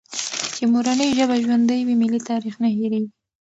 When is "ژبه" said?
1.17-1.35